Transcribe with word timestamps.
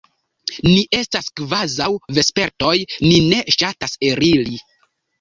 Ni 0.67 0.79
estas 0.99 1.27
kvazaŭ 1.41 1.91
vespertoj: 2.21 2.75
ni 3.07 3.23
ne 3.31 3.45
ŝatas 3.61 3.99
eliri. 4.13 4.61